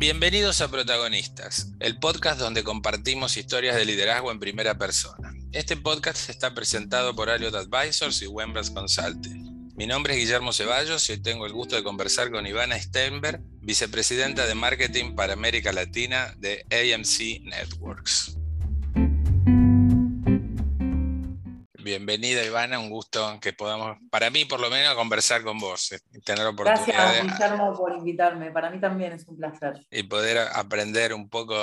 [0.00, 5.34] Bienvenidos a Protagonistas, el podcast donde compartimos historias de liderazgo en primera persona.
[5.52, 9.74] Este podcast está presentado por Aliot Advisors y Wembers Consulting.
[9.76, 13.42] Mi nombre es Guillermo Ceballos y hoy tengo el gusto de conversar con Ivana Steinberg,
[13.60, 18.39] vicepresidenta de marketing para América Latina de AMC Networks.
[21.90, 25.98] Bienvenida Ivana, un gusto que podamos, para mí por lo menos, conversar con vos, eh,
[26.24, 26.86] tener oportunidad.
[26.86, 29.84] Gracias Guillermo por invitarme, para mí también es un placer.
[29.90, 31.56] Y poder aprender un poco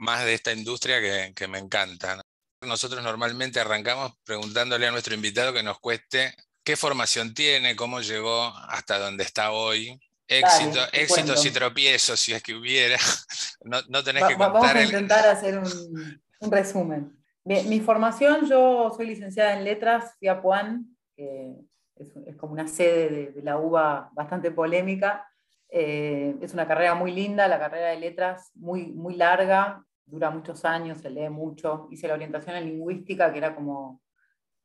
[0.00, 1.00] más de esta industria
[1.34, 2.22] que, me encanta.
[2.60, 6.32] Nosotros normalmente arrancamos preguntándole a nuestro invitado que nos cueste
[6.62, 12.42] qué formación tiene, cómo llegó hasta donde está hoy, Éxito, éxitos y tropiezos, si es
[12.44, 12.96] que hubiera.
[13.66, 14.52] No, no tenés que contar.
[14.52, 20.28] Vamos a intentar hacer un, un resumen mi formación, yo soy licenciada en letras, fui
[20.28, 21.54] a Puan, que
[21.96, 25.28] es, como una sede de, la UBA bastante polémica.
[25.68, 30.64] Eh, es una carrera muy linda, la carrera de letras muy, muy larga, dura muchos
[30.64, 31.88] años, se lee mucho.
[31.90, 34.00] Hice la orientación en lingüística, que era como,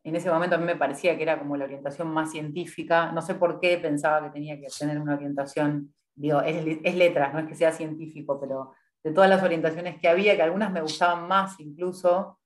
[0.03, 3.11] en ese momento a mí me parecía que era como la orientación más científica.
[3.11, 7.33] No sé por qué pensaba que tenía que tener una orientación, digo, es, es letras,
[7.33, 10.81] no es que sea científico, pero de todas las orientaciones que había, que algunas me
[10.81, 12.39] gustaban más incluso,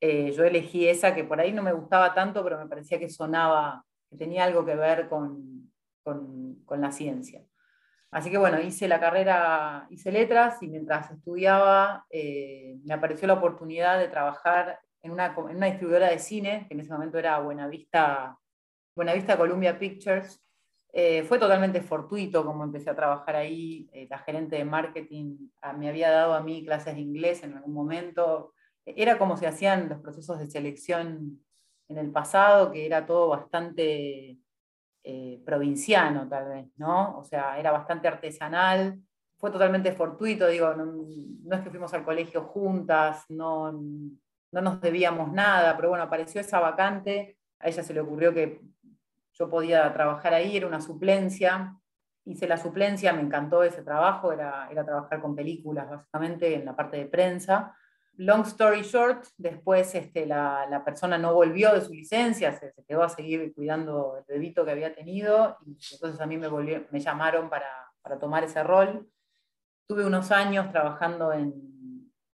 [0.00, 3.08] eh, yo elegí esa que por ahí no me gustaba tanto, pero me parecía que
[3.08, 5.72] sonaba, que tenía algo que ver con,
[6.02, 7.42] con, con la ciencia.
[8.10, 13.34] Así que bueno, hice la carrera, hice letras y mientras estudiaba eh, me apareció la
[13.34, 17.38] oportunidad de trabajar en una, en una, distribuidora de cine, que en ese momento era
[17.38, 18.38] Buenavista,
[18.94, 20.42] Buenavista Columbia Pictures.
[20.92, 23.88] Eh, fue totalmente fortuito como empecé a trabajar ahí.
[24.08, 27.74] la gerente de marketing ah, me había dado a mí clases de inglés en algún
[27.74, 28.54] momento
[28.86, 31.40] era como se hacían los procesos de selección
[31.88, 34.38] en el pasado, que era todo bastante
[35.02, 37.18] eh, provinciano tal vez, ¿no?
[37.18, 39.00] O sea, era bastante artesanal,
[39.38, 45.32] fue totalmente fortuito, digo, no, es que fuimos al colegio juntas, no, no nos debíamos
[45.32, 48.60] nada, pero bueno, apareció esa vacante, a ella se le ocurrió que
[49.32, 51.76] yo podía trabajar ahí, era una suplencia,
[52.24, 56.74] hice la suplencia, me encantó ese trabajo, era, era trabajar con películas básicamente en la
[56.74, 57.76] parte de prensa,
[58.18, 63.08] long story short, después este, la, persona no volvió de su licencia, se, quedó a
[63.08, 66.48] seguir cuidando el bebito que había tenido y entonces a mí me,
[66.90, 67.68] me llamaron para,
[68.20, 69.08] tomar ese rol.
[69.88, 71.74] Tuve unos años trabajando en,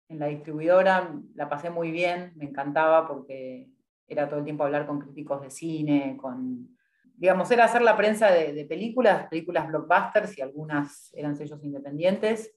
[0.09, 3.69] la distribuidora, la pasé muy bien, me encantaba porque
[4.07, 6.77] era todo el tiempo hablar con críticos de cine, con,
[7.17, 12.56] digamos, era hacer la prensa de, películas, películas blockbusters y algunas eran sellos independientes.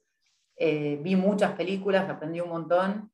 [0.62, 3.10] Eh, vi muchas películas, aprendí un montón.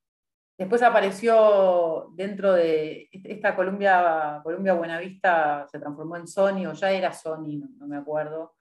[0.58, 7.12] Después apareció dentro de esta Columbia, Columbia Buenavista, se transformó en Sony, o ya era
[7.12, 8.56] Sony, no, me acuerdo.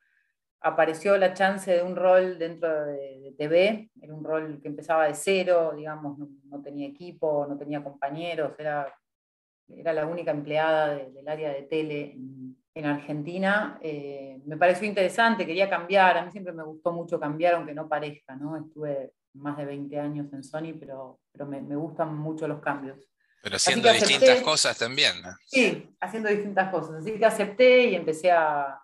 [0.62, 5.16] Apareció la chance de un rol dentro de, TV, era un rol que empezaba de
[5.16, 8.94] cero, digamos, no, tenía equipo, no tenía compañeros, era,
[9.68, 13.80] era la única empleada del área de tele en, en Argentina.
[13.82, 17.88] Eh, me pareció interesante, quería cambiar, a mí siempre me gustó mucho cambiar, aunque no
[17.88, 18.58] parezca, ¿no?
[18.58, 22.98] Estuve más de 20 años en Sony, pero, pero me, me gustan mucho los cambios.
[23.42, 25.22] Pero haciendo distintas cosas también.
[25.22, 25.30] ¿no?
[25.46, 26.96] Sí, haciendo distintas cosas.
[26.96, 28.82] Así que acepté y empecé a...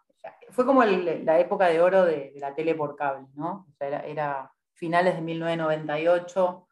[0.52, 3.66] Fue como la época de oro de, la tele por cable, ¿no?
[3.68, 6.68] O sea, era, era finales de 1998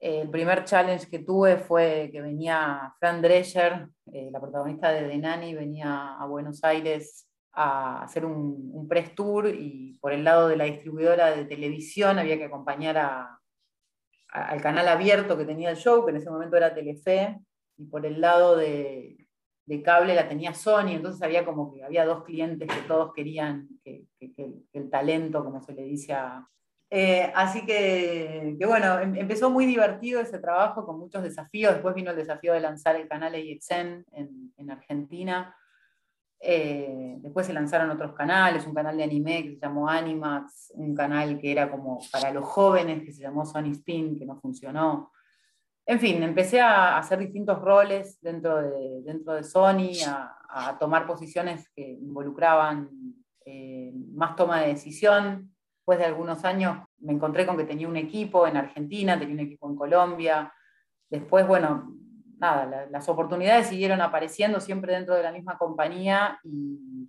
[0.00, 5.18] el primer challenge que tuve fue que venía Fran Drescher, eh, la protagonista de The
[5.18, 10.56] Nanny, venía a Buenos Aires a hacer un, press tour y por el lado de
[10.56, 12.96] la distribuidora de televisión había que acompañar
[14.28, 17.38] al canal abierto que tenía el show, que en ese momento era Telefe,
[17.76, 19.26] y por el lado de,
[19.84, 24.06] cable la tenía Sony, entonces había como que había dos clientes que todos querían que
[24.72, 26.48] el talento, como se le dice a,
[26.90, 31.74] eh, así que, bueno, em, empezó muy divertido ese trabajo con muchos desafíos.
[31.74, 35.54] Después vino el desafío de lanzar el canal AXN en, en Argentina.
[36.40, 40.94] Eh, después se lanzaron otros canales, un canal de anime que se llamó Animax, un
[40.94, 45.10] canal que era como para los jóvenes que se llamó Sony Spin, que no funcionó.
[45.84, 51.68] En fin, empecé a hacer distintos roles dentro de, dentro de Sony, a, tomar posiciones
[51.74, 52.88] que involucraban
[53.44, 55.54] eh, más toma de decisión,
[55.88, 59.40] después de algunos años me encontré con que tenía un equipo en Argentina, tenía un
[59.40, 60.52] equipo en Colombia.
[61.08, 61.96] Después, bueno,
[62.36, 67.08] nada, las oportunidades siguieron apareciendo siempre dentro de la misma compañía y,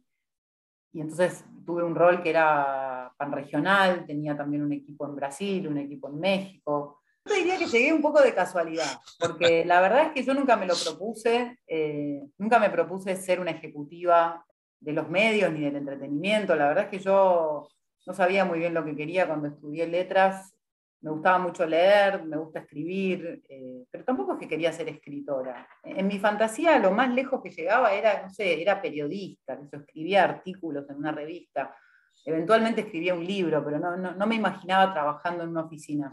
[0.94, 5.80] y entonces tuve un rol que era panregional, tenía también un equipo en Brasil, un
[5.80, 7.02] equipo en México.
[7.26, 10.56] Yo diría que llegué un poco de casualidad, porque la verdad es que yo nunca
[10.56, 14.46] me lo propuse, eh, nunca me propuse ser una ejecutiva
[14.80, 16.56] de los medios ni del entretenimiento.
[16.56, 17.68] La verdad es que yo
[18.06, 20.56] no sabía muy bien lo que quería cuando estudié letras.
[21.02, 25.68] Me gustaba mucho leer, me gusta escribir, eh, pero tampoco es que quería ser escritora.
[25.84, 30.26] En mi fantasía lo más lejos que llegaba era, no sé, era periodista, que escribía
[30.26, 31.74] artículos en una revista.
[32.26, 36.12] Eventualmente escribía un libro, pero no, no, me imaginaba trabajando en una oficina.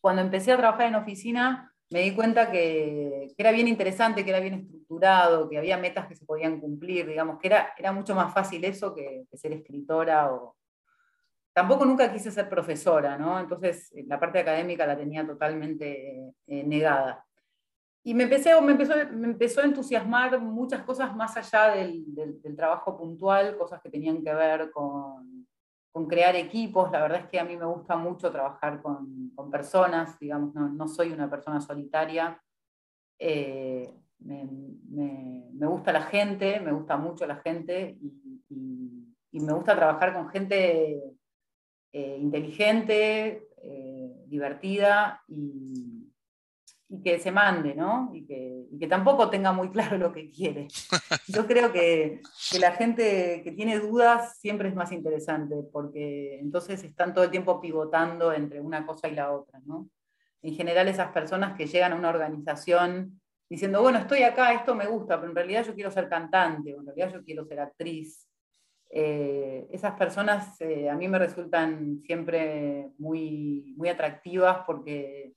[0.00, 4.40] Cuando empecé a trabajar en oficina, me di cuenta que, era bien interesante, que era
[4.40, 8.32] bien estructurado, que había metas que se podían cumplir, digamos, que era, era mucho más
[8.32, 10.56] fácil eso que, ser escritora o...
[11.58, 13.40] Tampoco nunca quise ser profesora, ¿no?
[13.40, 17.26] Entonces la parte académica la tenía totalmente eh, negada.
[18.04, 22.96] Y me, empecé, me, empezó, me empezó a entusiasmar muchas cosas más allá del, trabajo
[22.96, 25.48] puntual, cosas que tenían que ver con,
[25.90, 26.92] con crear equipos.
[26.92, 31.10] La verdad es que a mí me gusta mucho trabajar con, personas, digamos, no, soy
[31.10, 32.40] una persona solitaria.
[33.18, 40.28] Eh, me, gusta la gente, me gusta mucho la gente y, me gusta trabajar con
[40.28, 41.17] gente
[41.92, 46.08] eh, inteligente, eh, divertida y,
[46.88, 48.10] y que se mande, ¿no?
[48.14, 50.68] Y que, y que, tampoco tenga muy claro lo que quiere.
[51.28, 52.20] Yo creo que,
[52.50, 57.30] que, la gente que tiene dudas siempre es más interesante, porque entonces están todo el
[57.30, 59.88] tiempo pivotando entre una cosa y la otra, ¿no?
[60.40, 63.20] En general esas personas que llegan a una organización
[63.50, 66.80] diciendo, bueno, estoy acá, esto me gusta, pero en realidad yo quiero ser cantante, o
[66.80, 68.27] en realidad yo quiero ser actriz.
[68.90, 75.34] Eh, esas personas eh, a mí me resultan siempre muy, muy atractivas porque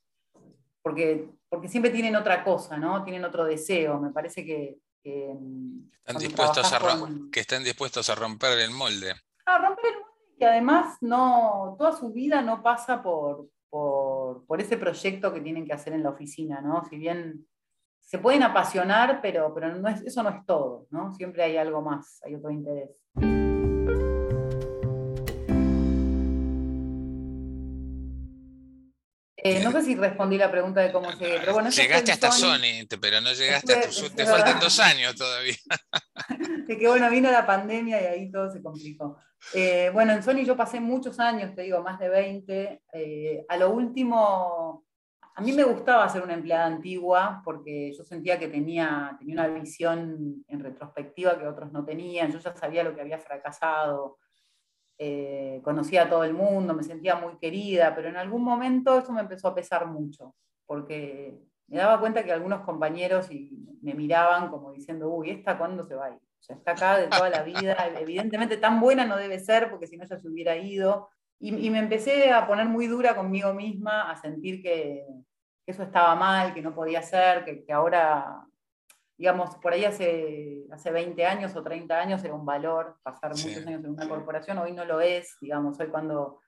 [0.81, 3.03] porque, porque siempre tienen otra cosa, ¿no?
[3.03, 3.99] Tienen otro deseo.
[3.99, 4.79] Me parece que...
[5.03, 6.79] están dispuestos a
[7.31, 9.13] que están dispuestos a romper el molde.
[9.45, 10.11] A romper el molde
[10.41, 15.67] y además no, toda su vida no pasa por, por, por, ese proyecto que tienen
[15.67, 16.83] que hacer en la oficina, ¿no?
[16.85, 17.47] Si bien
[17.99, 21.11] se pueden apasionar, pero, pero no es, eso no es todo, ¿no?
[21.11, 22.89] Siempre hay algo más, hay otro interés.
[29.43, 31.69] Eh, no sé si respondí la pregunta de cómo llegué, pero bueno.
[31.71, 35.55] Llegaste hasta Sony, pero no llegaste a tu, Te faltan dos años todavía.
[36.67, 39.17] de que bueno, vino la pandemia y ahí todo se complicó.
[39.55, 42.83] Eh, bueno, en Sony yo pasé muchos años, te digo, más de 20.
[42.93, 44.85] Eh, a lo último,
[45.35, 49.47] a mí me gustaba ser una empleada antigua porque yo sentía que tenía, tenía una
[49.47, 52.31] visión en retrospectiva que otros no tenían.
[52.31, 54.17] Yo ya sabía lo que había fracasado
[55.03, 59.11] eh, conocía a todo el mundo, me sentía muy querida, pero en algún momento eso
[59.11, 60.35] me empezó a pesar mucho,
[60.67, 63.27] porque me daba cuenta que algunos compañeros
[63.81, 66.17] me miraban como diciendo, uy, ¿esta cuándo se va a ir?
[66.17, 69.87] O sea, está acá de toda la vida, evidentemente tan buena no debe ser, porque
[69.87, 71.09] si no ya se hubiera ido.
[71.41, 75.05] Y, me empecé a poner muy dura conmigo misma, a sentir que,
[75.65, 78.45] eso estaba mal, que no podía ser, que, que ahora
[79.21, 83.67] digamos, por ahí hace, hace 20 años o 30 años era un valor pasar muchos
[83.67, 86.39] años en una corporación, hoy no lo es, digamos, hoy cuando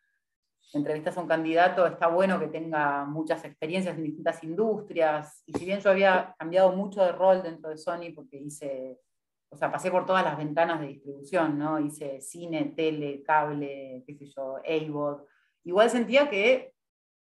[0.74, 5.66] entrevistas a un candidato está bueno que tenga muchas experiencias en distintas industrias, y si
[5.66, 9.00] bien yo había cambiado mucho de rol dentro de Sony porque hice,
[9.54, 11.80] o sea, pasé por todas las ventanas de distribución, ¿no?
[11.80, 15.22] Hice cine, tele, cable, qué sé yo, AVOD,
[15.64, 16.74] igual sentía que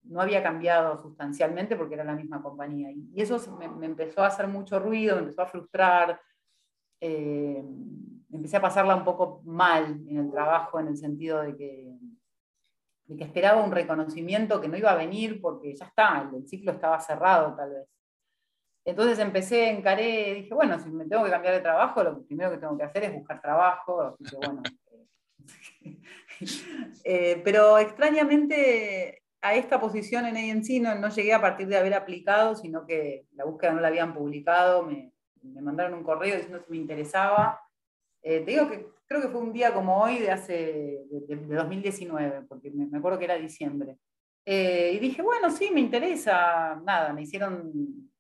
[0.05, 2.91] no había cambiado sustancialmente porque era la misma compañía.
[2.91, 6.21] Y eso me, empezó a hacer mucho ruido, me empezó a frustrar,
[7.01, 7.63] eh,
[8.33, 11.99] empecé a pasarla un poco mal en el trabajo en el sentido de que,
[13.05, 16.73] de que esperaba un reconocimiento que no iba a venir porque ya está, el, ciclo
[16.73, 17.89] estaba cerrado tal vez.
[18.85, 22.59] Entonces empecé, encaré, dije, bueno, si me tengo que cambiar de trabajo, lo primero que
[22.59, 24.17] tengo que hacer es buscar trabajo.
[27.05, 31.95] Eh, pero extrañamente a esta posición en ANC no, no, llegué a partir de haber
[31.95, 35.13] aplicado, sino que la búsqueda no la habían publicado, me,
[35.43, 37.61] me mandaron un correo diciendo si me interesaba.
[38.23, 42.43] Eh, te digo que creo que fue un día como hoy de hace de, 2019,
[42.49, 43.99] porque me, acuerdo que era diciembre.
[44.45, 46.81] Eh, y dije, bueno, sí, me interesa.
[46.85, 48.11] Nada, me hicieron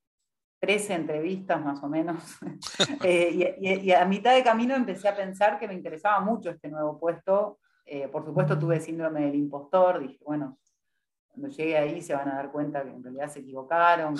[0.62, 2.22] 13 entrevistas más o menos.
[3.04, 6.68] Eh, y, y, a mitad de camino empecé a pensar que me interesaba mucho este
[6.68, 7.58] nuevo puesto.
[8.12, 10.58] por supuesto tuve síndrome del impostor, dije, bueno,
[11.32, 14.14] cuando llegue ahí se van a dar cuenta que en realidad se equivocaron,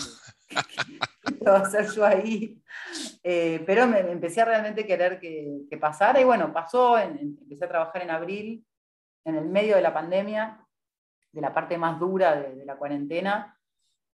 [0.49, 2.61] que, va a ser yo ahí.
[3.23, 8.03] Eh, pero me, empecé a realmente querer que, pasara y bueno, pasó, empecé a trabajar
[8.03, 8.67] en abril,
[9.25, 10.67] en el medio de la pandemia,
[11.31, 13.59] de la parte más dura de, la cuarentena.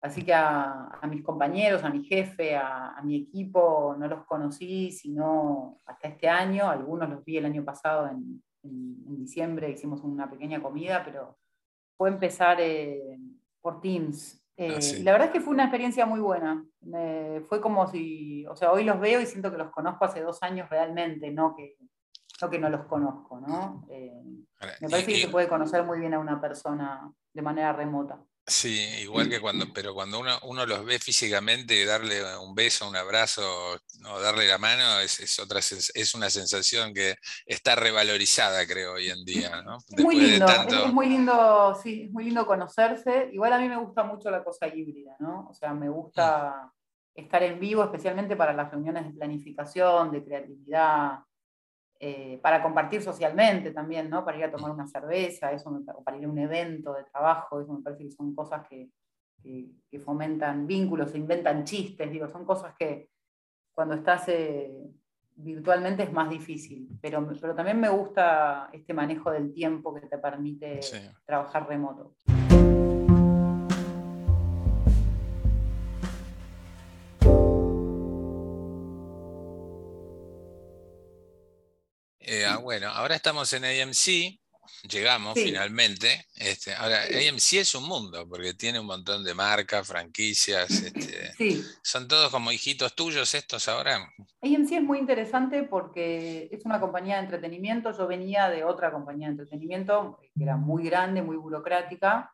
[0.00, 5.80] Así que a, mis compañeros, a mi jefe, a, mi equipo, no los conocí, sino
[5.86, 6.70] hasta este año.
[6.70, 11.36] Algunos los vi el año pasado, en, en diciembre, hicimos una pequeña comida, pero
[11.98, 13.18] fue empezar eh,
[13.60, 14.42] por Teams.
[14.56, 16.64] Eh, ah, la verdad es que fue una experiencia muy buena.
[17.48, 20.42] fue como si, o sea, hoy los veo y siento que los conozco hace dos
[20.42, 21.76] años realmente, no que,
[22.40, 23.86] no que no los conozco, ¿no?
[23.90, 24.22] Eh,
[24.80, 28.20] me parece que se puede conocer muy bien a una persona de manera remota.
[28.48, 32.96] Sí, igual que cuando, pero cuando uno, uno los ve físicamente, darle un beso, un
[32.96, 33.42] abrazo
[34.06, 39.22] o darle la mano es, otra es una sensación que está revalorizada, creo, hoy en
[39.26, 39.76] día, ¿no?
[39.90, 43.28] Es muy lindo, es, muy lindo, sí, es muy lindo conocerse.
[43.32, 45.48] Igual a mí me gusta mucho la cosa híbrida, ¿no?
[45.50, 46.72] O sea, me gusta
[47.14, 47.20] mm.
[47.20, 51.18] estar en vivo, especialmente para las reuniones de planificación, de creatividad,
[52.00, 54.24] eh, para compartir socialmente también, ¿no?
[54.24, 57.60] Para ir a tomar una cerveza, eso o para ir a un evento de trabajo,
[57.60, 58.88] eso me parece que son cosas que,
[59.42, 63.10] que, fomentan vínculos, se inventan chistes, digo, son cosas que
[63.72, 64.90] cuando estás eh,
[65.34, 70.18] virtualmente es más difícil, pero, pero también me gusta este manejo del tiempo que te
[70.18, 70.80] permite
[71.24, 72.14] trabajar remoto.
[82.68, 84.38] Bueno, ahora estamos en AMC,
[84.90, 86.26] llegamos finalmente.
[86.36, 90.68] Este, ahora, AMC es un mundo, porque tiene un montón de marcas, franquicias.
[90.82, 91.32] Este,
[91.82, 94.06] ¿Son todos como hijitos tuyos estos ahora?
[94.42, 97.96] AMC es muy interesante porque es una compañía de entretenimiento.
[97.96, 102.30] Yo venía de otra compañía de entretenimiento que era muy grande, muy burocrática.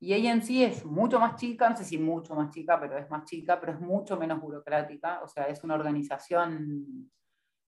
[0.00, 3.26] Y AMC es mucho más chica, no sé si mucho más chica, pero es más
[3.26, 5.20] chica, pero es mucho menos burocrática.
[5.22, 7.10] O sea, es una organización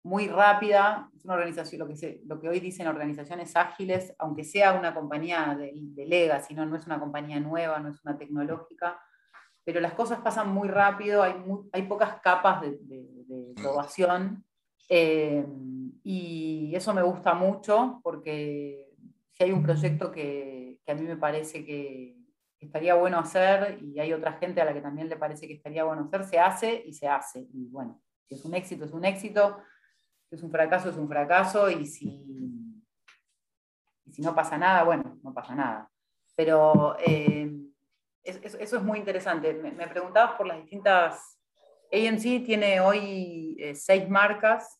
[0.03, 4.73] muy rápida, es una organización, lo que, lo que hoy dicen organizaciones ágiles, aunque sea
[4.73, 6.65] una compañía de, de legacy, ¿no?
[6.65, 8.99] no es una compañía nueva, no es una tecnológica,
[9.63, 11.35] pero las cosas pasan muy rápido, hay,
[11.71, 14.43] hay pocas capas de, de, innovación,
[14.89, 15.45] eh,
[16.03, 18.89] y eso me gusta mucho porque
[19.31, 22.17] si hay un proyecto que, que a mí me parece que
[22.59, 25.83] estaría bueno hacer y hay otra gente a la que también le parece que estaría
[25.85, 27.47] bueno hacer, se hace y se hace.
[27.53, 29.57] Y bueno, si es un éxito, es un éxito
[30.35, 32.83] es un fracaso, es un fracaso, y si,
[34.11, 35.89] si no pasa nada, bueno, no pasa nada.
[36.35, 37.51] Pero eh,
[38.23, 39.53] eso es muy interesante.
[39.53, 41.39] Me, preguntabas por las distintas...
[41.91, 44.79] AMC tiene hoy eh, seis marcas,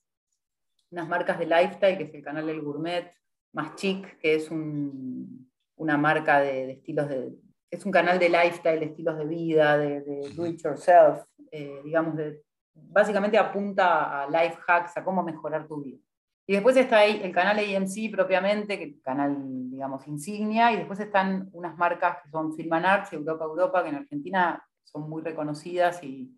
[0.90, 3.14] unas marcas de lifestyle, que es el canal del gourmet,
[3.52, 7.34] más chic, que es una marca de, estilos de...
[7.70, 10.02] Es un canal de lifestyle, de estilos de vida, de,
[10.36, 12.42] do it yourself, eh, digamos, de
[12.74, 16.00] básicamente apunta a life hacks, a cómo mejorar tu vida.
[16.46, 21.50] Y después está ahí el canal AMC propiamente, que canal, digamos, insignia, y después están
[21.54, 26.38] unas marcas que son Filman Arts, Europa Europa, que en Argentina son muy reconocidas y,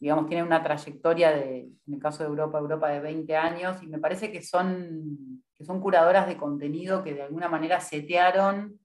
[0.00, 3.86] digamos, tienen una trayectoria de, en el caso de Europa Europa, de 20 años, y
[3.86, 8.80] me parece que son, que son curadoras de contenido que de alguna manera setearon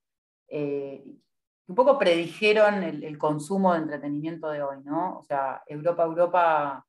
[0.47, 1.03] eh,
[1.67, 5.17] un poco predijeron el, consumo de entretenimiento de hoy, ¿no?
[5.19, 6.85] O sea, Europa, Europa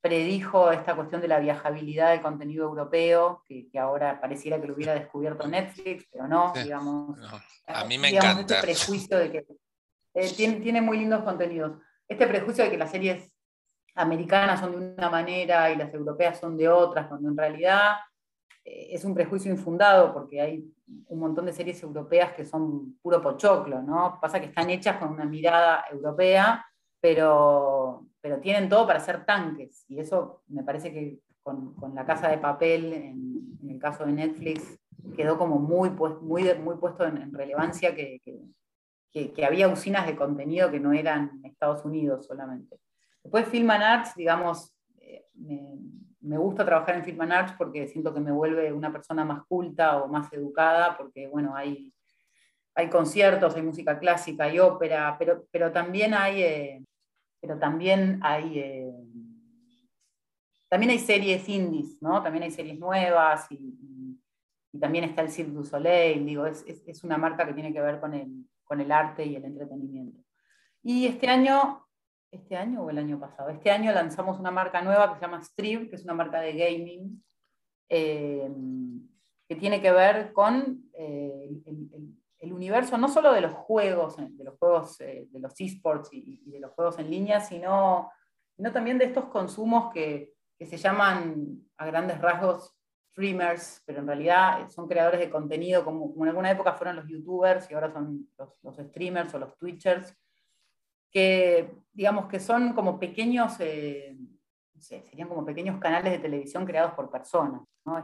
[0.00, 4.94] predijo esta cuestión de la viajabilidad del contenido europeo, que, ahora pareciera que lo hubiera
[4.94, 7.18] descubierto Netflix, pero no, digamos.
[7.66, 8.54] A mí me encanta.
[8.54, 9.46] Este prejuicio de que
[10.14, 11.78] eh, tiene, tiene, muy lindos contenidos.
[12.08, 13.30] Este prejuicio de que las series
[13.96, 18.15] americanas son de una manera y las europeas son de otras, cuando en realidad eh,
[18.66, 20.72] es un prejuicio infundado porque hay
[21.08, 24.18] un montón de series europeas que son puro pochoclo, ¿no?
[24.20, 26.66] Pasa que están hechas con una mirada europea,
[27.00, 29.84] pero, pero tienen todo para ser tanques.
[29.88, 34.04] Y eso me parece que con, con La Casa de Papel, en, en, el caso
[34.04, 34.78] de Netflix,
[35.16, 38.20] quedó como muy, muy, muy puesto en, relevancia que,
[39.12, 42.80] que, que, había usinas de contenido que no eran Estados Unidos solamente.
[43.22, 45.62] Después Film and Arts, digamos, eh, me,
[46.26, 50.02] me gusta trabajar en Film Arts porque siento que me vuelve una persona más culta
[50.02, 51.94] o más educada, porque bueno, hay,
[52.74, 56.84] hay conciertos, hay música clásica, hay ópera, pero, pero también hay, eh,
[57.40, 58.92] pero también hay, eh,
[60.68, 62.20] también hay series indies, ¿no?
[62.22, 64.18] También hay series nuevas y,
[64.78, 67.80] también está el Cirque du Soleil, digo, es, es, es, una marca que tiene que
[67.80, 70.22] ver con el, con el arte y el entretenimiento.
[70.82, 71.85] Y este año
[72.30, 73.50] este año o el año pasado.
[73.50, 76.52] Este año lanzamos una marca nueva que se llama Strip, que es una marca de
[76.52, 77.24] gaming,
[77.88, 78.50] eh,
[79.48, 81.50] que tiene que ver con eh,
[82.38, 86.50] el, universo no solo de los juegos, de los juegos eh, de los esports y,
[86.50, 88.10] de los juegos en línea, sino,
[88.56, 92.76] sino también de estos consumos que, que, se llaman a grandes rasgos
[93.10, 97.08] streamers, pero en realidad son creadores de contenido, como, como en alguna época fueron los
[97.08, 100.16] youtubers y ahora son los, los streamers o los twitchers
[101.10, 104.16] que digamos que son como pequeños, eh,
[104.78, 107.62] serían como pequeños canales de televisión creados por personas.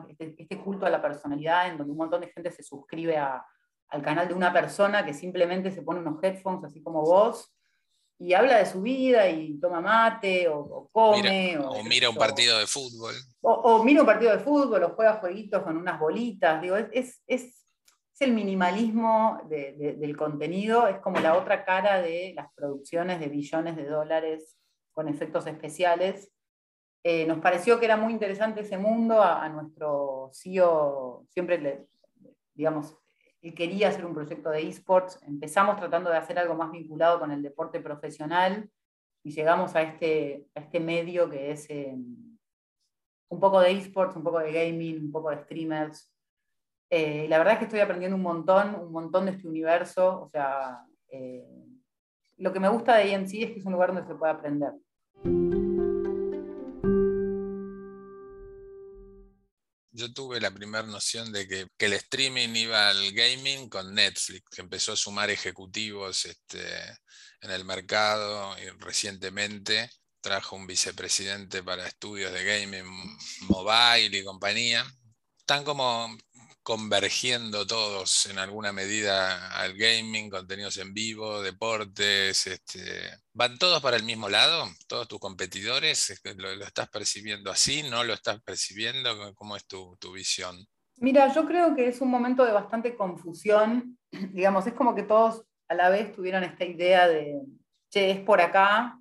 [0.09, 4.03] Este, este, culto a la personalidad en donde un montón de gente se suscribe al
[4.03, 7.53] canal de una persona que simplemente se pone unos headphones así como vos
[8.23, 11.59] y habla de su vida y toma mate o, come.
[11.59, 13.15] o, mira un partido de fútbol.
[13.41, 16.63] O, mira un partido de fútbol o juega jueguitos con unas bolitas.
[16.63, 17.62] Digo, es, es,
[18.23, 23.87] el minimalismo del contenido, es como la otra cara de las producciones de billones de
[23.87, 24.57] dólares
[24.93, 26.33] con efectos especiales.
[27.05, 31.87] Eh, nos pareció que era muy interesante ese mundo, a, nuestro CEO siempre le,
[32.55, 32.97] digamos,
[33.57, 35.21] quería hacer un proyecto de esports.
[35.26, 38.71] Empezamos tratando de hacer algo más vinculado con el deporte profesional
[39.25, 41.97] y llegamos a este, este medio que es eh,
[43.29, 46.12] un poco de esports, un poco de gaming, un poco de streamers.
[46.95, 50.25] Eh, la verdad es que estoy aprendiendo un montón, un montón de este universo.
[50.25, 51.43] O sea, eh,
[52.37, 54.73] lo que me gusta de AMC es que es un lugar donde se puede aprender.
[59.95, 64.61] yo tuve la primera noción de que, el streaming iba al gaming con Netflix, que
[64.61, 66.61] empezó a sumar ejecutivos este,
[67.41, 72.85] en el mercado y recientemente trajo un vicepresidente para estudios de gaming
[73.43, 74.85] mobile y compañía.
[75.39, 76.17] Están como
[76.62, 82.81] convergiendo todos en alguna medida al gaming, contenidos en vivo, deportes, este,
[83.33, 84.66] ¿van todos para el mismo lado?
[84.87, 86.21] ¿Todos tus competidores?
[86.37, 87.83] ¿Lo, estás percibiendo así?
[87.83, 89.35] ¿No lo estás percibiendo?
[89.35, 90.57] ¿Cómo es tu, visión?
[90.99, 93.99] Mira, yo creo que es un momento de bastante confusión.
[94.33, 97.40] Digamos, es como que todos a la vez tuvieron esta idea de,
[97.90, 99.00] che, es por acá,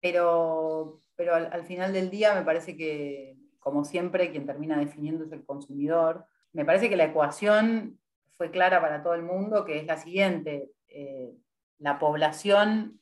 [0.00, 5.32] pero, pero al final del día me parece que, como siempre, quien termina definiendo es
[5.32, 7.98] el consumidor me parece que la ecuación
[8.36, 10.70] fue clara para todo el mundo, que es la siguiente.
[10.88, 11.32] Eh,
[11.78, 13.00] la población,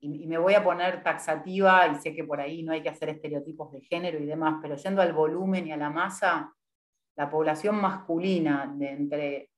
[0.00, 3.08] y, me voy a poner taxativa, y sé que por ahí no hay que hacer
[3.08, 6.52] estereotipos de género y demás, pero yendo al volumen y a la masa,
[7.16, 9.50] la población masculina de entre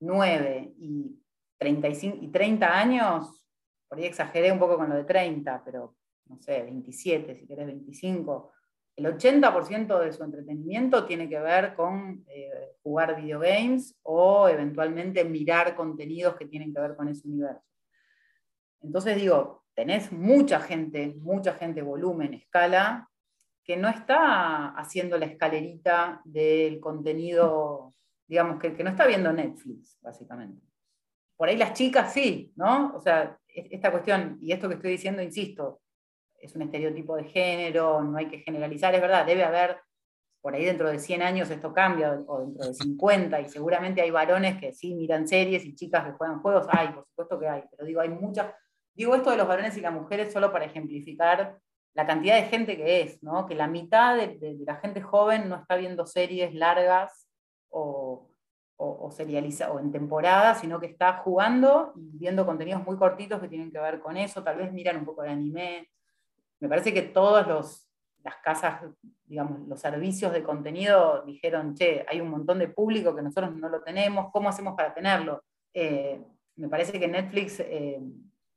[0.00, 1.20] 9 y,
[1.58, 3.46] 35, y 30 años,
[3.88, 5.94] por ahí exageré un poco con lo de 30, pero
[6.26, 8.52] no sé, 27, si querés 25,
[9.00, 15.74] el 80% de su entretenimiento tiene que ver con eh, jugar videogames o eventualmente mirar
[15.74, 17.64] contenidos que tienen que ver con ese universo.
[18.82, 23.08] Entonces digo, tenés mucha gente, mucha gente, volumen, escala,
[23.64, 27.94] que no está haciendo la escalerita del contenido,
[28.26, 30.62] digamos, que, que no está viendo Netflix, básicamente.
[31.36, 32.94] Por ahí las chicas sí, ¿no?
[32.94, 35.80] O sea, esta cuestión, y esto que estoy diciendo, insisto,
[36.40, 39.78] es un estereotipo de género, no hay que generalizar, es verdad, debe haber,
[40.40, 44.10] por ahí dentro de 100 años esto cambia, o dentro de 50, y seguramente hay
[44.10, 47.62] varones que sí miran series y chicas que juegan juegos, hay, por supuesto que hay,
[47.70, 48.52] pero digo, hay muchas,
[48.94, 51.58] digo esto de los varones y las mujeres solo para ejemplificar
[51.94, 53.46] la cantidad de gente que es, ¿no?
[53.46, 57.28] que la mitad de, la gente joven no está viendo series largas
[57.68, 58.28] o,
[58.76, 63.48] o, serializa, o en temporada, sino que está jugando y viendo contenidos muy cortitos que
[63.48, 65.90] tienen que ver con eso, tal vez miran un poco de anime,
[66.60, 67.46] me parece que todas
[68.22, 68.82] las casas,
[69.24, 73.68] digamos, los servicios de contenido dijeron, che, hay un montón de público que nosotros no
[73.68, 75.42] lo tenemos, ¿cómo hacemos para tenerlo?
[75.72, 76.22] Eh,
[76.56, 78.00] me parece que Netflix eh,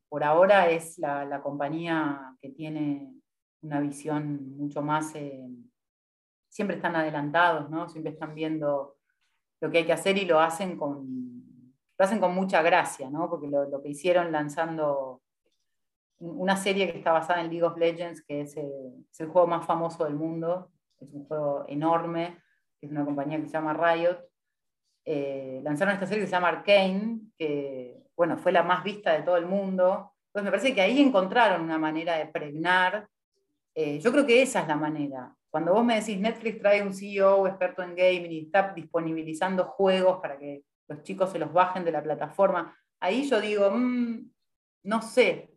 [0.10, 3.14] por ahora es la, compañía que tiene
[3.62, 5.48] una visión mucho más, eh,
[6.50, 7.90] siempre están adelantados, ¿no?
[7.90, 8.98] Siempre están viendo
[9.60, 13.28] lo que hay que hacer y lo hacen con, lo hacen con mucha gracia, ¿no?
[13.28, 15.23] Porque lo, lo que hicieron lanzando
[16.24, 19.66] una serie que está basada en League of Legends, que es, eh, el juego más
[19.66, 22.40] famoso del mundo, es un juego enorme,
[22.82, 24.18] es una compañía que se llama Riot.
[25.06, 29.24] Eh, lanzaron esta serie que se llama Arcane, que bueno, fue la más vista de
[29.24, 30.14] todo el mundo.
[30.28, 33.08] Entonces me parece que ahí encontraron una manera de pregnar.
[33.76, 35.36] Eh, yo creo que esa es la manera.
[35.50, 40.20] Cuando vos me decís Netflix trae un CEO experto en gaming y está disponibilizando juegos
[40.22, 44.32] para que los chicos se los bajen de la plataforma, ahí yo digo, mm,
[44.84, 45.53] no sé,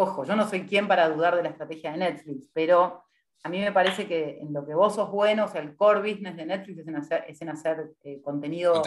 [0.00, 3.02] Ojo, yo no soy quien para dudar de la estrategia de Netflix, pero
[3.42, 6.08] a mí me parece que en lo que vos sos bueno, o sea, el core
[6.08, 6.78] business de Netflix
[7.26, 8.80] es en hacer, eh, contenido,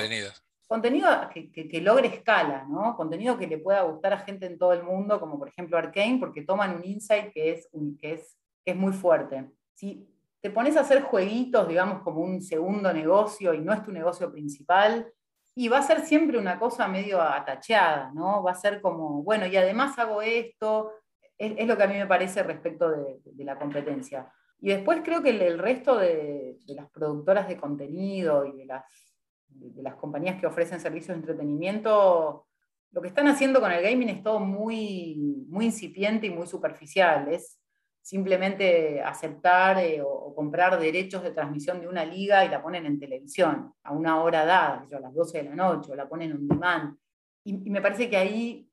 [0.68, 2.96] contenido que, logre escala, ¿no?
[2.96, 6.18] Contenido que le pueda gustar a gente en todo el mundo, como por ejemplo Arkane,
[6.18, 7.68] porque toman un insight que es,
[8.00, 9.52] que es, es muy fuerte.
[9.74, 10.08] Si
[10.40, 14.32] te pones a hacer jueguitos, digamos, como un segundo negocio y no es tu negocio
[14.32, 15.12] principal,
[15.56, 18.42] y va a ser siempre una cosa medio atacheada, ¿no?
[18.42, 20.94] Va a ser como, bueno, y además hago esto,
[21.42, 24.32] es, lo que a mí me parece respecto de, la competencia.
[24.60, 30.40] Y después creo que el, resto de, las productoras de contenido y de las, compañías
[30.40, 32.46] que ofrecen servicios de entretenimiento,
[32.92, 37.28] lo que están haciendo con el gaming es todo muy, muy incipiente y muy superficial.
[37.30, 37.60] Es
[38.02, 43.00] simplemente aceptar eh, o, comprar derechos de transmisión de una liga y la ponen en
[43.00, 46.48] televisión a una hora dada, a las 12 de la noche, o la ponen en
[46.48, 46.98] demand.
[47.44, 48.70] y me parece que ahí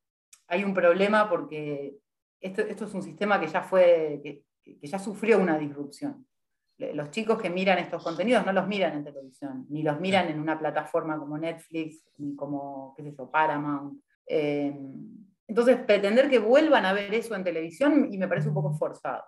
[0.46, 1.96] hay un problema porque
[2.40, 4.44] esto, esto, es un sistema que ya fue, que,
[4.82, 6.26] ya sufrió una disrupción.
[6.78, 10.38] Los chicos que miran estos contenidos no los miran en televisión, ni los miran en
[10.38, 14.00] una plataforma como Netflix, ni como, qué sé yo, Paramount.
[14.26, 14.78] Eh,
[15.48, 19.24] entonces, pretender que vuelvan a ver eso en televisión y me parece un poco forzado.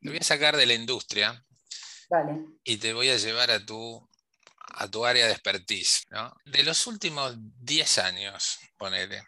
[0.00, 1.44] Te voy a sacar de la industria
[2.08, 2.44] vale.
[2.64, 4.08] y te voy a llevar a tu,
[4.74, 6.04] a tu área de expertise.
[6.44, 9.22] De los últimos 10 años, ponele,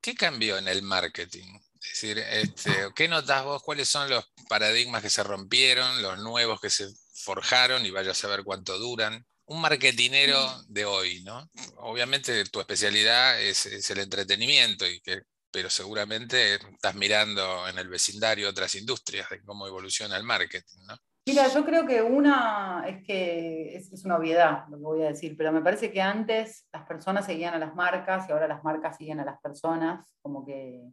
[0.00, 1.58] ¿qué cambió en el marketing?
[1.80, 3.62] Es decir, este, ¿qué notas vos?
[3.62, 8.14] ¿Cuáles son los paradigmas que se rompieron, los nuevos que se forjaron y vaya a
[8.14, 9.26] saber cuánto duran?
[9.46, 11.48] Un marketinero de hoy, ¿no?
[11.76, 15.22] Obviamente tu especialidad es, es el entretenimiento y que
[15.56, 20.98] pero seguramente estás mirando en el vecindario otras industrias de cómo evoluciona el marketing, ¿no?
[21.28, 25.36] Mira, yo creo que una es que es, una obviedad lo que voy a decir,
[25.36, 28.96] pero me parece que antes las personas seguían a las marcas y ahora las marcas
[28.96, 30.88] siguen a las personas, como que,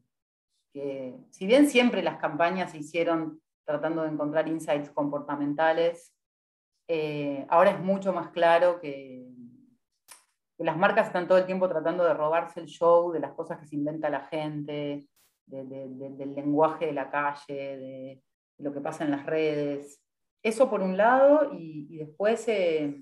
[1.30, 6.15] si bien siempre las campañas se hicieron tratando de encontrar insights comportamentales,
[6.88, 9.28] eh, ahora es mucho más claro que,
[10.58, 13.67] las marcas están todo el tiempo tratando de robarse el show de las cosas que
[13.67, 15.08] se inventa la gente,
[15.46, 18.24] del lenguaje de la calle, de,
[18.58, 20.03] lo que pasa en las redes.
[20.43, 22.99] Eso por un lado, y, después, eh,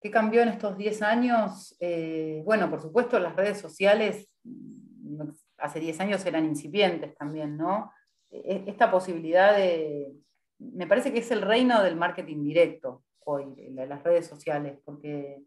[0.00, 1.74] ¿qué cambió en estos 10 años?
[1.80, 5.22] Eh, bueno, por supuesto, las redes sociales mm,
[5.56, 7.90] hace 10 años eran incipientes también, ¿no?
[8.30, 10.12] E, esta posibilidad de...
[10.58, 15.42] Me parece que es el reino del marketing directo hoy, las redes sociales, porque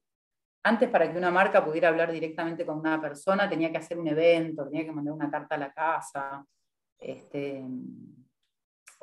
[0.63, 4.07] antes, para que una marca pudiera hablar directamente con una persona, tenía que hacer un
[4.07, 6.43] evento, tenía que mandar una carta a la casa.
[6.97, 7.63] Este,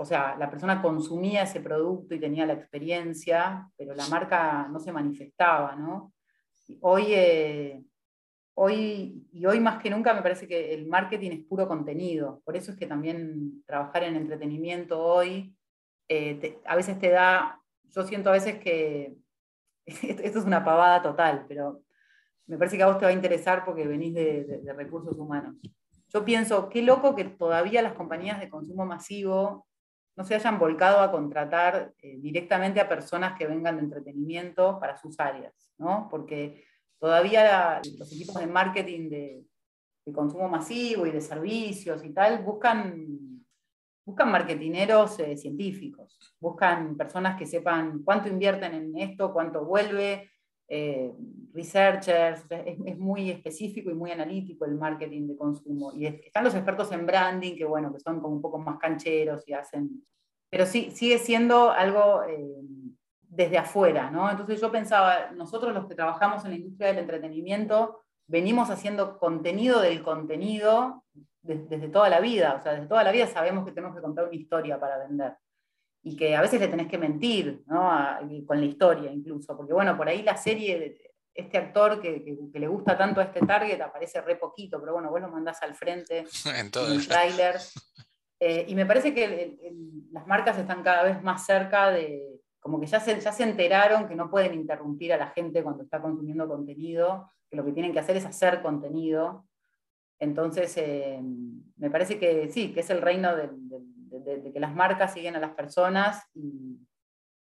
[0.03, 4.81] o sea, la persona consumía ese producto y tenía la experiencia, pero la marca no
[4.81, 6.13] se manifestaba, ¿no?
[6.81, 7.85] Hoy, eh,
[8.55, 12.43] hoy, y hoy más que nunca me parece que el marketing es puro contenido.
[12.45, 15.57] Por eso es que también trabajar en entretenimiento hoy
[16.09, 19.15] eh, a veces te da, yo siento a veces que
[19.87, 21.83] esto es una pavada total, pero
[22.47, 25.55] me parece que a vos te va a interesar porque venís de, recursos humanos.
[26.09, 29.67] Yo pienso, qué loco que todavía las compañías de consumo masivo
[30.17, 34.97] no se hayan volcado a contratar eh, directamente a personas que vengan de entretenimiento para
[34.97, 36.09] sus áreas, ¿no?
[36.11, 36.65] Porque
[36.99, 39.45] todavía los equipos de marketing de,
[40.13, 43.23] consumo masivo y de servicios y tal buscan
[44.05, 50.32] buscan marketineros eh, científicos, buscan personas que sepan cuánto invierten en esto, cuánto vuelve,
[50.69, 51.13] eh,
[51.53, 55.93] researchers, es, muy específico y muy analítico el marketing de consumo.
[55.95, 59.47] Y están los expertos en branding, que bueno, que son como un poco más cancheros
[59.47, 60.05] y hacen,
[60.51, 62.63] pero sí, sigue siendo algo eh,
[63.21, 64.31] desde afuera, ¿no?
[64.31, 69.81] Entonces yo pensaba, nosotros los que trabajamos en la industria del entretenimiento, venimos haciendo contenido
[69.81, 71.05] del contenido
[71.43, 74.27] desde, toda la vida, o sea, desde toda la vida sabemos que tenemos que contar
[74.27, 75.35] una historia para vender
[76.03, 77.91] y que a veces le tenés que mentir, ¿no?
[78.47, 80.99] con la historia incluso, porque bueno, por ahí la serie,
[81.33, 85.21] este actor que, le gusta tanto a este target aparece re poquito, pero bueno, vos
[85.21, 87.57] lo mandás al frente en, el tráiler.
[88.41, 89.57] Eh, y me parece que
[90.11, 94.09] las marcas están cada vez más cerca de, como que ya se, ya se enteraron
[94.09, 97.93] que no pueden interrumpir a la gente cuando está consumiendo contenido, que lo que tienen
[97.93, 99.47] que hacer es hacer contenido
[100.23, 101.21] entonces, eh,
[101.79, 103.37] me parece que sí, que es el reino
[104.21, 106.79] de, que las marcas siguen a las personas y,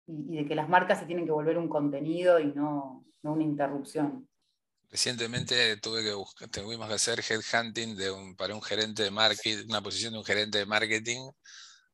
[0.06, 4.28] de que las marcas se tienen que volver un contenido y no, una interrupción.
[4.89, 7.98] Recientemente tuvimos que hacer headhunting
[8.36, 11.32] para un gerente de marketing, una posición de un gerente de marketing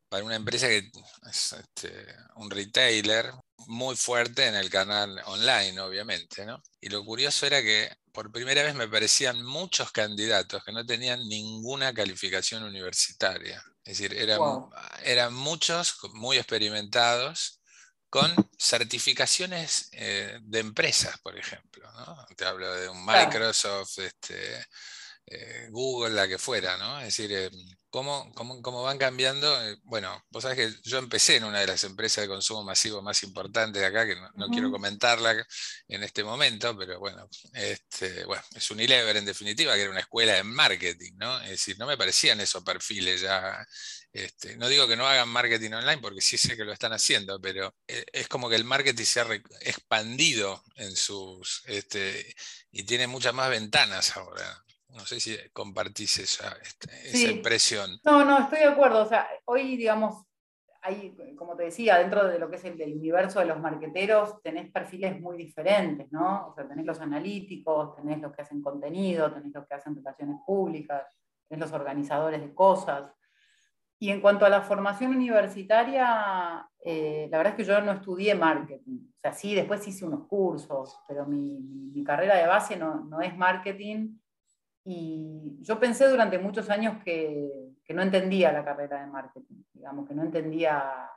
[0.10, 0.90] para una empresa que
[1.30, 1.94] es este,
[2.36, 3.32] un retailer
[3.68, 6.46] muy fuerte en el canal online, obviamente.
[6.46, 6.62] ¿no?
[6.82, 11.20] Y lo curioso era que por primera vez me parecían muchos candidatos que no tenían
[11.30, 13.64] ninguna calificación universitaria.
[13.90, 14.40] Es decir, eran,
[15.04, 17.60] eran muchos muy experimentados
[18.08, 21.92] con certificaciones eh, de empresas, por ejemplo.
[21.94, 22.24] ¿no?
[22.38, 24.64] Te hablo de un Microsoft, este,
[25.26, 27.00] eh, Google, la que fuera, ¿no?
[27.00, 27.52] Es decir,
[27.92, 29.48] em, ¿cómo, cómo, van cambiando?
[29.64, 33.02] Eh, bueno, vos sabés que yo empecé en una de las empresas de consumo masivo
[33.02, 35.46] más importantes de acá, que no, quiero comentarla
[35.88, 40.34] en este momento, pero bueno, este, bueno, es Unilever en definitiva, que era una escuela
[40.34, 41.42] de marketing, ¿no?
[41.42, 43.66] Es decir, no me parecían esos perfiles ya.
[44.12, 47.40] Este, no digo que no hagan marketing online, porque sí sé que lo están haciendo,
[47.40, 49.28] pero eh, es como que el marketing se ha
[49.62, 52.36] expandido en sus, este,
[52.72, 54.64] y tiene muchas más ventanas ahora.
[54.90, 58.00] No sé si compartís esa, este, impresión.
[58.04, 59.04] No, no, estoy de acuerdo.
[59.04, 60.26] O sea, hoy, digamos,
[60.82, 64.72] hay, como te decía, dentro de lo que es el, universo de los marqueteros, tenés
[64.72, 66.48] perfiles muy diferentes, ¿no?
[66.48, 70.38] O sea, tenés los analíticos, tenés los que hacen contenido, tenés los que hacen relaciones
[70.46, 71.04] públicas,
[71.48, 73.12] tenés los organizadores de cosas.
[74.02, 78.34] Y en cuanto a la formación universitaria, eh, la verdad es que yo no estudié
[78.34, 79.10] marketing.
[79.18, 83.20] O sea, sí, después hice unos cursos, pero mi, mi carrera de base no, no,
[83.20, 84.18] es marketing.
[84.86, 87.50] Y yo pensé durante muchos años que,
[87.84, 91.10] que, no entendía la carrera de marketing, digamos, que no entendía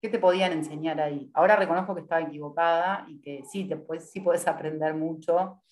[0.00, 1.30] qué te podían enseñar ahí.
[1.34, 5.62] Ahora reconozco que estaba equivocada y que sí, después sí puedes aprender mucho.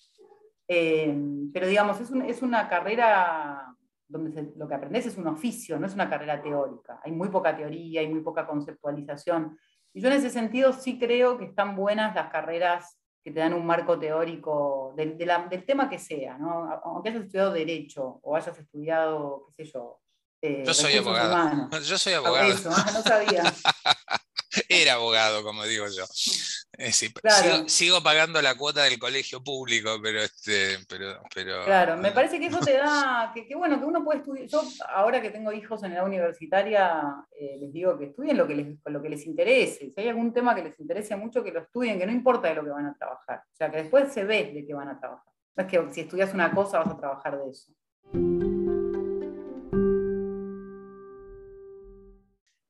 [0.67, 1.17] Eh,
[1.51, 3.75] pero digamos, es, un, es una carrera
[4.07, 6.99] donde lo que aprendes es un oficio, no es una carrera teórica.
[7.03, 9.57] Hay muy poca teoría, hay muy poca conceptualización.
[9.93, 13.53] Y yo en ese sentido sí creo que están buenas las carreras que te dan
[13.53, 16.69] un marco teórico del, del tema que sea, ¿no?
[16.83, 19.99] aunque hayas estudiado derecho o hayas estudiado, qué sé yo.
[20.41, 21.69] Eh, yo soy abogado.
[21.83, 22.47] Yo soy abogado.
[22.93, 23.53] No sabía.
[24.69, 26.05] Era abogado, como digo yo.
[26.81, 32.39] Eh, sigo, pagando la cuota del colegio público, pero este, pero, pero Claro, me parece
[32.39, 34.47] que eso te da, que, bueno, que uno puede estudiar.
[34.47, 37.03] Yo, ahora que tengo hijos en la universitaria,
[37.37, 39.91] eh, les digo que estudien lo que les, lo que les interese.
[39.93, 42.55] Si hay algún tema que les interese mucho, que lo estudien, que no importa de
[42.55, 43.39] lo que van a trabajar.
[43.39, 45.33] O sea, que después se ve de qué van a trabajar.
[45.57, 47.73] No es que si estudias una cosa vas a trabajar de eso.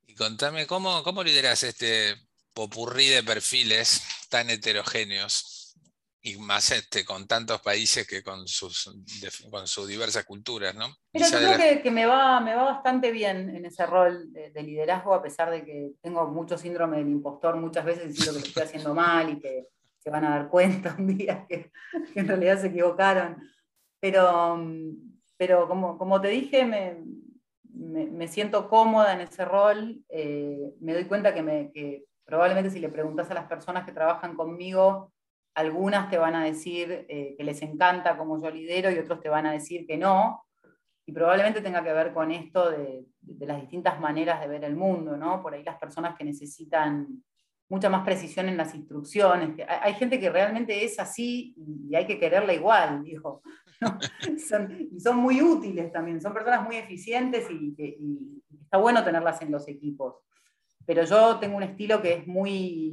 [0.07, 2.28] Y contame, ¿cómo, cómo lideras este
[2.59, 5.77] popurrí de perfiles tan heterogéneos
[6.21, 8.91] y más este, con tantos países que con sus,
[9.49, 10.89] con sus diversas culturas, ¿no?
[11.13, 15.21] yo creo que, me, va, me va bastante bien en ese rol de, liderazgo, a
[15.21, 18.93] pesar de que tengo mucho síndrome del impostor muchas veces y que lo estoy haciendo
[18.93, 21.71] mal y que se van a dar cuenta un día que,
[22.13, 23.41] en realidad se equivocaron.
[24.01, 24.61] Pero,
[25.37, 26.97] pero como, como te dije, me,
[27.73, 32.79] me, siento cómoda en ese rol, eh, me doy cuenta que, me, que probablemente si
[32.79, 35.11] le preguntas a las personas que trabajan conmigo,
[35.55, 39.29] algunas te van a decir eh, que les encanta como yo lidero y otros te
[39.29, 40.45] van a decir que no.
[41.07, 43.03] Y probablemente tenga que ver con esto de,
[43.39, 45.41] las distintas maneras de ver el mundo, ¿no?
[45.41, 47.07] Por ahí las personas que necesitan
[47.67, 49.55] mucha más precisión en las instrucciones.
[49.67, 53.41] Hay, gente que realmente es así y hay que quererla igual, dijo.
[54.91, 59.67] y son muy útiles también, son personas muy eficientes y está bueno tenerlas en los
[59.67, 60.28] equipos
[60.89, 62.91] pero yo tengo un estilo que es muy,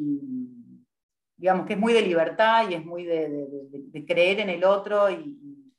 [1.35, 5.73] digamos, que es muy de libertad y es muy de, creer en el otro y,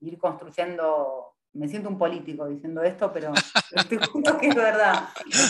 [0.00, 3.32] ir construyendo, me siento un político diciendo esto, pero,
[3.76, 5.04] estoy justo que es verdad.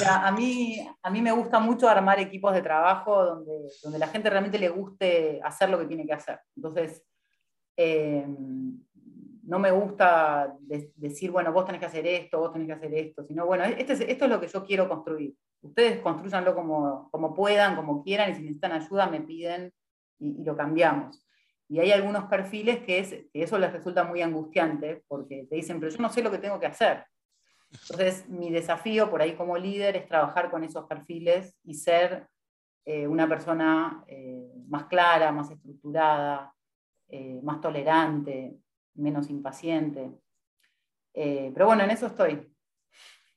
[0.07, 4.29] a, mí, a mí me gusta mucho armar equipos de trabajo donde, donde la gente
[4.29, 6.41] realmente le guste hacer lo que tiene que hacer.
[6.55, 7.03] Entonces,
[7.79, 8.27] eh,
[9.45, 10.55] no me gusta
[10.95, 13.95] decir, bueno, vos tenés que hacer esto, vos tenés que hacer esto, sino, bueno, este
[14.13, 15.35] esto es lo que yo quiero construir.
[15.63, 19.73] Ustedes construyanlo como, como puedan, como quieran, y si necesitan ayuda me piden
[20.19, 21.25] y, lo cambiamos.
[21.69, 25.81] Y hay algunos perfiles que, es, que eso les resulta muy angustiante, porque te dicen,
[25.81, 27.07] pero yo no sé lo que tengo que hacer.
[27.71, 32.29] Entonces, mi desafío por ahí como líder es trabajar con esos perfiles y ser
[32.85, 36.53] eh, una persona eh, más clara, más estructurada,
[37.09, 38.57] eh, más tolerante,
[38.95, 40.11] menos impaciente.
[41.15, 42.52] Pero bueno, en eso estoy.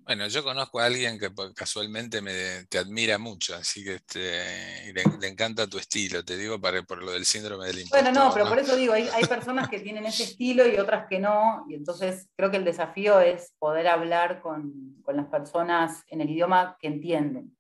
[0.06, 5.28] Bueno, yo conozco a alguien que casualmente me, te admira mucho, así que este, le,
[5.28, 8.04] encanta tu estilo, te digo para, por lo del síndrome del impostor.
[8.04, 11.08] Bueno, no, pero por eso digo, hay, hay, personas que tienen ese estilo y otras
[11.10, 16.04] que no, y entonces creo que el desafío es poder hablar con, con las personas
[16.08, 17.58] en el idioma que entienden.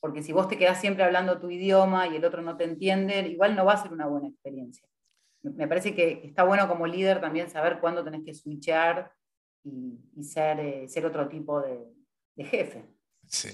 [0.00, 3.20] Porque si vos te quedás siempre hablando tu idioma y el otro no te entiende,
[3.26, 4.86] igual no va a ser una buena experiencia
[5.44, 9.12] me parece que está bueno como líder también saber cuándo tenés que switchear
[9.64, 11.92] y, ser, eh, ser otro tipo de,
[12.36, 12.84] jefe.
[13.26, 13.50] Sí.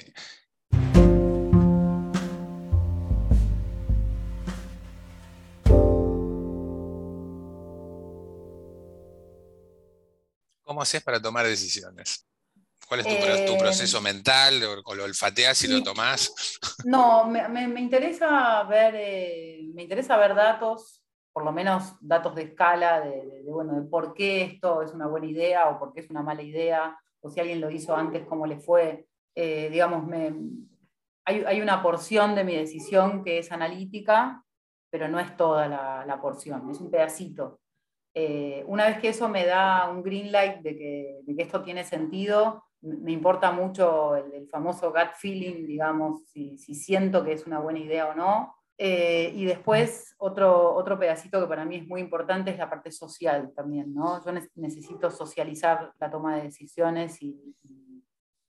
[10.62, 12.26] ¿Cómo haces para tomar decisiones?
[12.86, 13.14] ¿Cuál es tu,
[13.54, 14.62] eh, proceso mental?
[14.84, 16.32] ¿O, lo olfateas y lo tomás?
[16.84, 20.99] No, me, interesa ver, eh, me interesa ver datos,
[21.32, 25.26] por lo menos datos de escala de, bueno, de por qué esto es una buena
[25.26, 28.46] idea o por qué es una mala idea, o si alguien lo hizo antes, cómo
[28.46, 29.06] le fue.
[29.34, 30.34] Eh, digamos, me,
[31.24, 34.44] hay, una porción de mi decisión que es analítica,
[34.90, 37.60] pero no es toda la, porción, es un pedacito.
[38.14, 42.64] Eh, una vez que eso me da un green light de que, esto tiene sentido,
[42.80, 47.78] me importa mucho el, famoso gut feeling, digamos, si, si siento que es una buena
[47.78, 52.50] idea o no, eh, y después otro, otro pedacito que para mí es muy importante
[52.50, 54.24] es la parte social también, ¿no?
[54.24, 57.54] Yo necesito socializar la toma de decisiones y,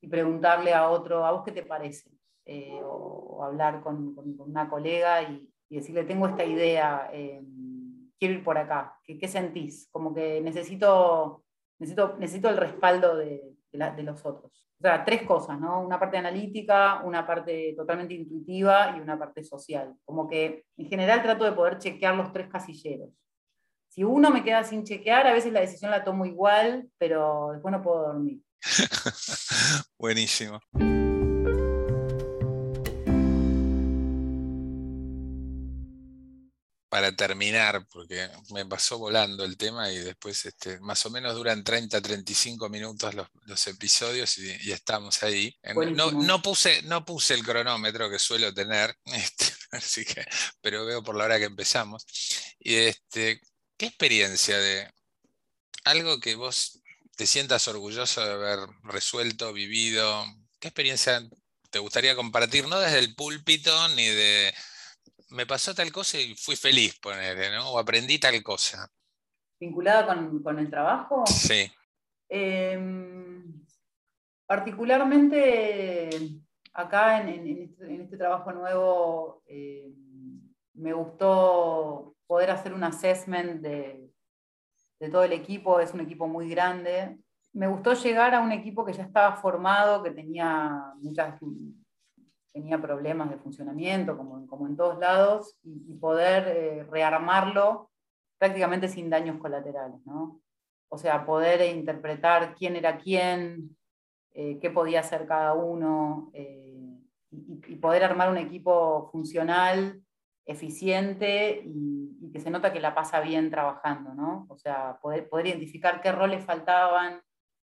[0.10, 2.10] preguntarle a otro, ¿a vos qué te parece?
[2.46, 7.44] Eh, o, hablar con, una colega y, decirle, tengo esta idea, eh,
[8.18, 9.90] quiero ir por acá, ¿qué, ¿qué, sentís?
[9.92, 11.44] Como que necesito,
[11.78, 14.68] necesito, necesito el respaldo de, de, los otros.
[14.80, 15.82] O sea, tres cosas, ¿no?
[15.82, 19.94] Una parte analítica, una parte totalmente intuitiva y una parte social.
[20.04, 23.10] Como que en general trato de poder chequear los tres casilleros.
[23.90, 27.72] Si uno me queda sin chequear, a veces la decisión la tomo igual, pero después
[27.72, 28.40] no puedo dormir.
[29.98, 30.60] Buenísimo.
[37.02, 41.64] Para terminar, porque me pasó volando el tema y después este, más o menos duran
[41.64, 45.58] 30, 35 minutos los, episodios y, estamos ahí.
[45.96, 50.24] No, no, puse, no puse el cronómetro que suelo tener, este, así que,
[50.62, 52.06] pero veo por la hora que empezamos.
[52.60, 53.42] Y este,
[53.78, 54.88] ¿Qué experiencia de
[55.86, 56.84] algo que vos
[57.16, 60.24] te sientas orgulloso de haber resuelto, vivido?
[60.60, 61.28] ¿Qué experiencia
[61.72, 62.68] te gustaría compartir?
[62.68, 64.54] No desde el púlpito ni de
[65.32, 67.72] me pasó tal cosa y fui feliz, ponerle, ¿no?
[67.72, 68.88] O aprendí tal cosa.
[69.60, 70.06] ¿Vinculada
[70.44, 71.24] con, el trabajo?
[71.28, 71.72] Sí.
[72.28, 73.66] Em,
[74.46, 76.10] particularmente
[76.74, 79.94] acá en, este, este, trabajo nuevo em,
[80.74, 84.10] me gustó poder hacer un assessment de,
[85.00, 87.18] de todo el equipo, es un equipo muy grande.
[87.54, 91.38] Me gustó llegar a un equipo que ya estaba formado, que tenía muchas
[92.54, 97.90] tenía problemas de funcionamiento, como, como en todos lados, y, poder eh, rearmarlo
[98.38, 100.42] prácticamente sin daños colaterales, ¿no?
[100.90, 103.78] O sea, poder interpretar quién era quién,
[104.34, 107.00] eh, qué podía hacer cada uno, eh,
[107.32, 110.02] y, poder armar un equipo funcional,
[110.46, 114.46] eficiente y, que se nota que la pasa bien trabajando, ¿no?
[114.50, 117.22] O sea, poder, poder identificar qué roles faltaban,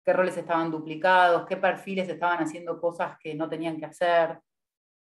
[0.04, 4.40] qué roles estaban duplicados, qué perfiles estaban haciendo cosas que no tenían que hacer,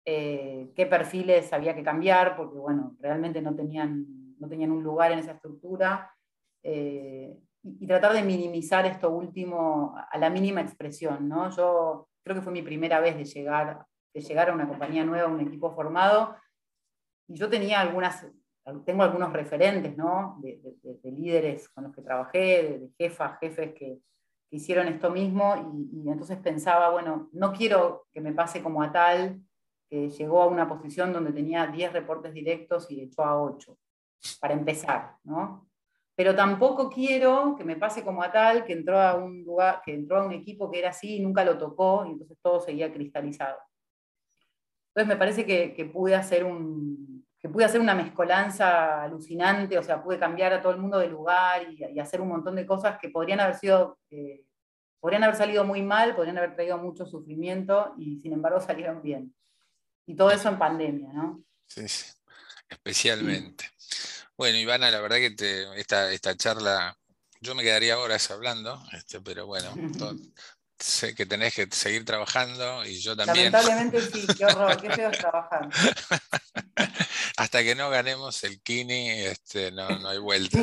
[0.05, 4.05] eh, qué perfiles había que cambiar, porque bueno, realmente no tenían,
[4.39, 6.11] no tenían un lugar en esa estructura,
[6.63, 11.29] eh, y, tratar de minimizar esto último a la mínima expresión.
[11.29, 11.49] ¿no?
[11.51, 15.29] Yo creo que fue mi primera vez de llegar, de llegar a una compañía nueva,
[15.29, 16.35] a un equipo formado,
[17.27, 18.27] y yo tenía algunas,
[18.85, 20.39] tengo algunos referentes ¿no?
[20.41, 20.59] de,
[21.03, 23.99] líderes con los que trabajé, de, jefas, jefes que,
[24.53, 28.91] hicieron esto mismo, y, y entonces pensaba, bueno, no quiero que me pase como a
[28.91, 29.41] tal,
[29.91, 33.77] que llegó a una posición donde tenía 10 reportes directos y echó a 8,
[34.39, 35.67] para empezar, ¿no?
[36.15, 39.93] Pero tampoco quiero que me pase como a tal, que entró a un lugar, que
[39.93, 42.93] entró a un equipo que era así y nunca lo tocó, y entonces todo seguía
[42.93, 43.57] cristalizado.
[44.87, 50.01] Entonces me parece que, pude hacer un, que pude hacer una mezcolanza alucinante, o sea,
[50.01, 53.09] pude cambiar a todo el mundo de lugar y, hacer un montón de cosas que
[53.09, 54.45] podrían haber sido, eh,
[55.01, 59.33] podrían haber salido muy mal, podrían haber traído mucho sufrimiento y sin embargo salieron bien.
[60.05, 61.43] Y todo eso en pandemia, ¿no?
[61.67, 62.05] Sí, sí.
[62.69, 63.69] especialmente.
[64.37, 66.97] Bueno, Ivana, la verdad que esta, esta charla,
[67.39, 69.71] yo me quedaría horas hablando, este, pero bueno,
[70.81, 73.51] sé que tenés que seguir trabajando y yo también.
[73.51, 75.69] Lamentablemente sí, qué horror, qué feo trabajar.
[77.37, 80.59] Hasta que no ganemos el Kini, este, no, no hay vuelta.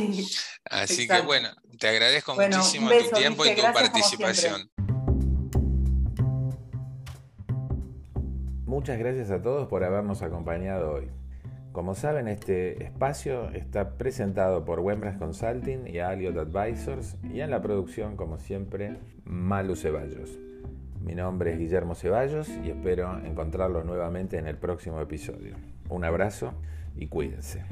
[0.65, 4.71] Así que bueno, te agradezco muchísimo tu tiempo y tu participación.
[8.69, 11.09] Muchas gracias a todos por habernos acompañado hoy.
[11.73, 17.63] Como saben, este espacio está presentado por Wembras Consulting y Aliot Advisors y en la
[17.63, 20.39] producción, como siempre, Malu Ceballos.
[21.03, 25.55] Mi nombre es Guillermo Ceballos y espero encontrarlos nuevamente en el próximo episodio.
[25.89, 26.53] Un abrazo
[26.95, 27.65] y cuídense.